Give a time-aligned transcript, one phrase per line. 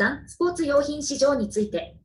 [0.00, 1.96] 3、スポーツ用品市場について。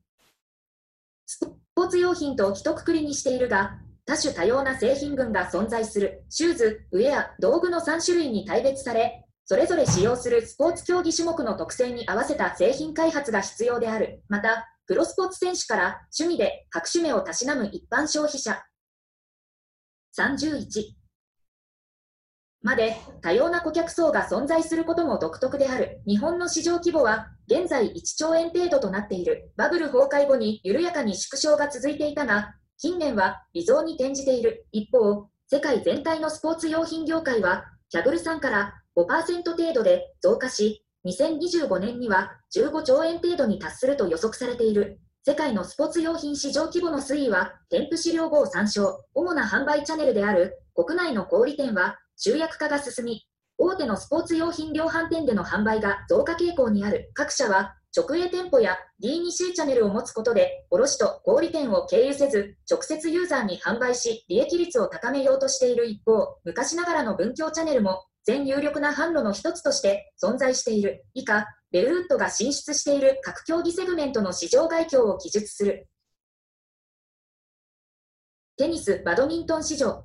[1.25, 1.39] ス
[1.73, 14.23] ポーツ用品と一括りにしているが、多種多様な製品群が存在するシューズ、ウェア、道具の3種類に大別され、それぞれ使用するスポーツ競技種目の特性に合わせた製品開発が必要である。
[14.27, 18.61] また、プロスポーツ選手から趣味で各種目をたしなむ一般消費者。
[20.19, 21.04] 31
[22.65, 26.01] まで多様な顧客層が存在することも独特である。
[26.07, 29.51] 日本の市場規模は現在1兆円程度となっている。
[29.55, 34.65] バブル崩壊後に緩やかに縮小が続いていたが、近年は微増に転じている。
[34.71, 44.99] 一方、世界全体のスポーツ用品業界は、キャブル3から5%程度で増加し、2025年には15兆円程度に達すると予測されている。
[45.23, 49.05] 世界のスポーツ用品市場規模の推移は、添付資料後を参照。
[49.13, 53.25] 主な販売チャンネルである国内の小売店は集約化が進み、
[53.57, 57.11] 大手のスポーツ用品量販店での販売が増加傾向にある。
[57.13, 71.05] 各社は直営店舗や D2C チャンネルを持つことで、卸と小売店を経由せず、直接ユーザーに販売し、利益率を高めようとしている一方、昔ながらの文教チャンネルも、全有力な販路の一つとして存在している。
[71.13, 75.87] 以下、ベルウッドが進出している各競技セグメントの市場概況を記述する。
[78.57, 80.03] テニス・バドミントン市場。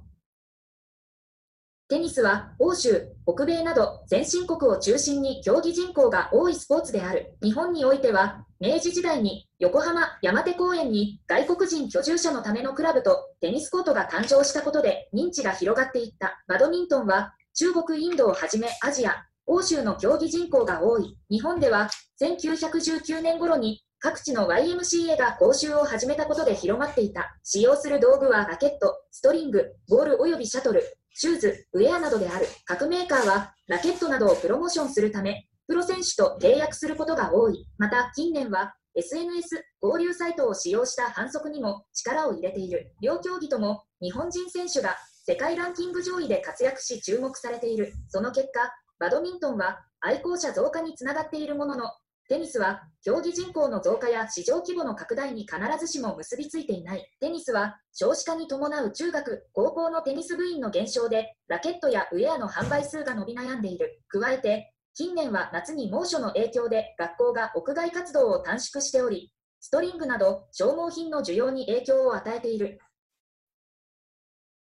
[1.91, 7.37] テニスは欧州、北米など先進国を中心に競技人口が多いスポーツである。
[7.43, 16.41] 日本においては、明治時代に横浜山手公園に外国人居住者のためのクラブとテニスコートが誕生したことで認知が広がっていった。
[16.47, 21.19] バドミントンは中国、インドをはじめアジア、欧州の競技人口が多い。
[21.29, 21.91] 日本では
[22.23, 27.37] 1919年頃に各地の YMCA が講習を始めたことで広まっていた。
[27.43, 32.47] 使用する道具はラケット、ストリング、ボール及びシャトル、シューズ、ウェアなどである。
[32.65, 37.69] 各メーカーはラケットなどをプロモーションするため、プロ選手と契約することが多い。
[37.77, 42.95] また、近年は SNS 合流サイトを使用した反則にも力を入れている。
[43.03, 47.93] 両競技とも日本人選手が世界ランキング上位で活躍し注目されている。
[48.09, 51.91] その結果、バドミントンは愛好者増加につながっているものの、
[52.31, 57.05] テニスは競技人口の増加や市場規模の拡大に必ずしも結びついていない。
[57.19, 64.01] テニスは少子化に伴う中学、高校のテニス部員の減少で、ラケットやウェアの販売数が伸び悩んでいる。
[64.07, 72.79] 加えて、近年は夏に猛暑の影響で学校が屋外活動を短縮しており、ストリングなど消耗品の需要に影響を与えている。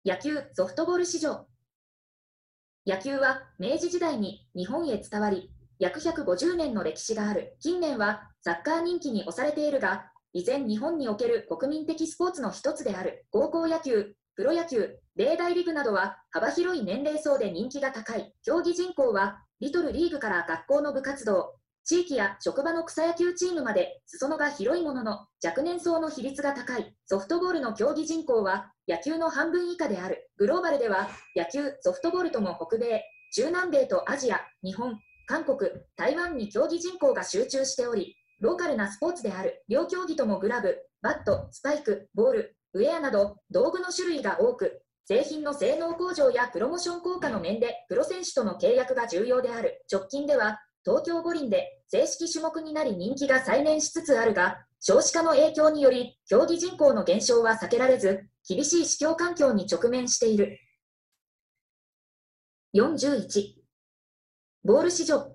[0.03, 1.45] 野球・ソフトボール市場
[2.87, 5.51] 野球は明治時代に日本へ伝わり、
[5.83, 7.57] 約150年の歴史がある。
[7.59, 13.25] 近年はサッカー人気に押されているが、依然日本における国民的スポーツの一つである。
[13.31, 18.33] 高校野球、プロ野球、米大リーグなどは幅広い年齢層で人気が高い。
[18.45, 26.95] 競技人口はリトルリーグから学校の部活動、地域や職場の草野球チームまで裾野が広いものの若年層の比率が高い。
[27.07, 30.29] ソフトボールの競技人口は野球の半分以下である。
[30.37, 39.63] グローバルでは野球、ソフトボールとも北米、中南米とアジア、日本、韓国、台湾に競技人口が集中しており、ローカルなスポーツである。
[39.69, 49.83] 両競技ともグラブ、バット、スパイク、ボール、ウェアなど道具の種類が多く、製品の性能向上やプロモーション効果の面でプロ選手との契約が重要である。
[49.91, 60.57] 直近では東京五輪で正式種目になり人気が再燃しつつあるが、少子化の影響により競技人口の減少は避けられず、厳しい市況環境に直面している。
[62.75, 63.62] 41
[64.65, 65.27] ボール市場。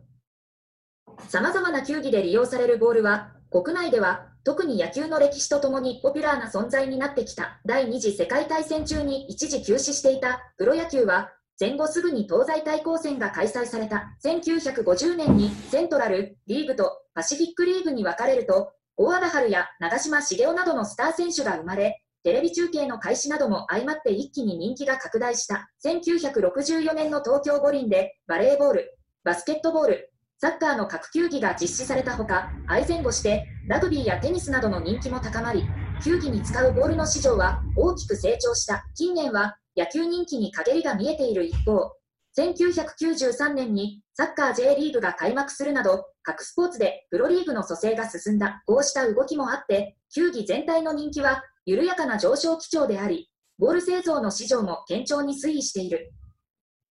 [1.29, 7.61] 様々な球技で利用されるボールは、国内では特に野球の歴史とともにポピュラーな存在になってきた。
[7.67, 14.17] 第二次世界大戦中に一時休止していたプロ野球は、戦後すぐに東西対抗戦が開催された。
[14.25, 25.69] 1950年にセントラル、リーグとパシフィックリーグに分かれると、大和田春や長嶋茂雄などのスター選手が生まれ、テレビ中継の開始なども相まって一気に人気が拡大した。
[25.85, 28.98] 1964年の東京五輪でバレーボール、
[29.29, 35.69] バスケットボール、サッカーの各球技が実施されたほか、相前後してラグビーやテニスなどの人気も高まり、
[36.03, 38.87] 球技に使うボールの市場は大きく成長した。
[38.95, 41.93] 近年は野球人気に陰りが見えている一方、
[42.39, 48.63] 1993年にサッカー J リーグが開幕するなど、各スポーツでプロリーグの蘇生が進んだ。
[48.65, 56.15] こうした動きもあって、球技全体の人気は緩やかな上昇基調であり、ボール製造の市場も堅調に推移している。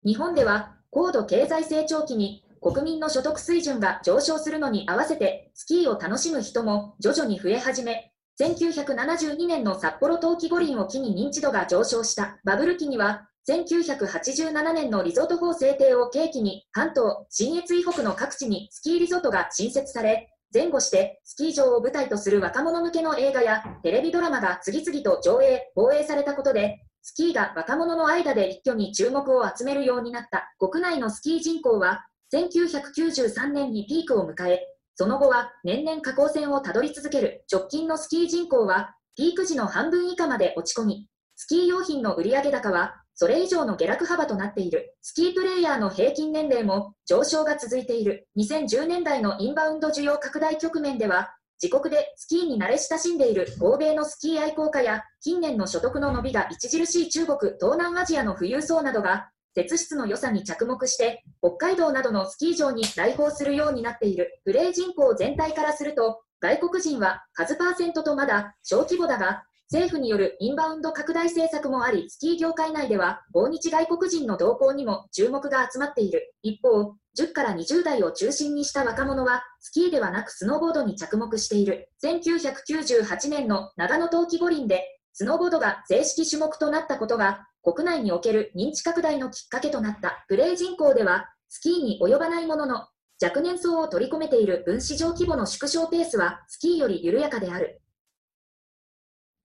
[0.04, 12.40] 日本では高度経済成長期に国民の所得水準が上昇するのに合わせてスキーを楽しむ人も徐々に増え始め、1972年の札幌冬季五輪を機に認知度が上昇した。
[12.46, 32.04] バブル期には1987年のリゾート法制定を契機に関東、新越以北の各地にスキーリゾートが新設され、前後してスキー場を舞台とする若者向けの映画やテレビドラマが次々と上映、放映されたことで、スキーが若者の間で一挙に注目を集めるようになった国内のスキー人口は、
[32.34, 34.66] 1993年にピークを迎え、
[34.96, 44.96] その後は年々下降線をたどり続ける直近のスキー人口は、ピーク時の半分以下まで落ち込み、スキー用品の売上高はそれ以上の下落幅となっている。
[45.04, 48.28] スキープレイヤーの平均年齢も上昇が続いている。
[48.36, 64.42] 2010年代のインバウンド需要拡大局面では、自国でスキーに慣れ親しんでいる欧米のスキー愛好家や近年の所得の伸びが著しい中国、東南アジアの富裕層などが雪質の良さに着目して北海道などのスキー場に来訪するようになっている。
[64.44, 76.36] プレイ人口全体からすると外国人は数パーセントとまだ小規模だが政府によるインバウンド拡大政策もあり、スキー業界内では、訪日外国人の動向にも注目が集まっている。
[76.44, 81.90] 一方、10から20代を中心にした若者は、スキーではなくスノーボードに着目している。
[82.04, 84.84] 1998年の長野冬季五輪で、
[85.14, 90.26] スノーボードが正式種目となったことが、国内における認知拡大のきっかけとなった。
[90.28, 92.88] プレイ人口では、スキーに及ばないものの、
[93.22, 97.82] 若年層を取り込めている分子上規模の縮小ペースは、スキーより緩やかである。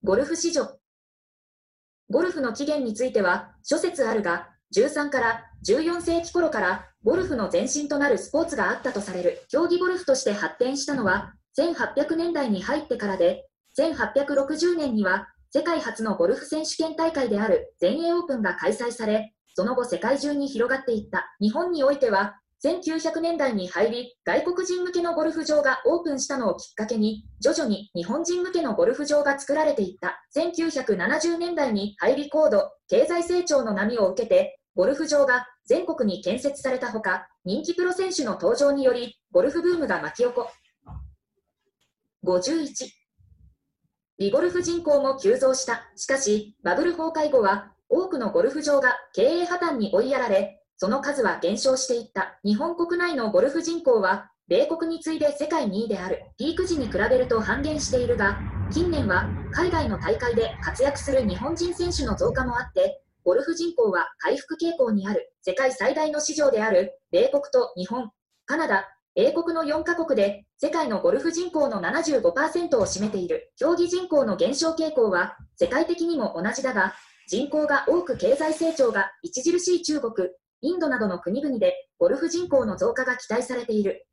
[0.03, 0.77] ゴルフ市場。
[2.09, 13.45] ゴルフの起源については諸説あるが、13から14世紀頃からゴルフの前身となるスポーツがあったとされる競技ゴルフとして発展したのは1800年代に入ってからで、
[13.77, 21.35] 1860年には世界初のゴルフ選手権大会である全英オープンが開催され、その後世界中に広がっていった。
[21.41, 30.23] 日本においては1900年代に入り、外国人向けのゴルフ場がオープンしたのをきっかけに、徐々に日本人向けのゴルフ場が作られていった。
[30.35, 40.49] 1970年代に入り高度、経済成長の波を受けて、ゴルフ場が全国に建設されたほか、人気プロ選手の登場により、ゴルフブームが巻き起こ。
[42.25, 42.89] 51。
[44.19, 45.91] リゴルフ人口も急増した。
[45.95, 52.39] しかし、バブル崩壊後は、多くのゴルフ場が経営破綻に追いやられ、その数は減少していった。
[52.43, 56.23] 日本国内のゴルフ人口は、米国に次いで世界2位である。
[56.37, 58.39] ピーク時に比べると半減しているが、
[58.71, 65.31] 近年は海外の大会で活躍する日本人選手の増加もあって、ゴルフ人口は回復傾向にある。
[65.41, 68.09] 世界最大の市場である米国と日本、
[68.45, 73.51] カナダ、英国の4カ国で世界のゴルフ人口の75%を占めている。
[73.57, 76.95] 競技人口の減少傾向は世界的にも同じだが、
[77.27, 80.29] 人口が多く経済成長が著しい中国、
[80.61, 84.07] インドなどの国々でゴルフ人口の増加が期待されている。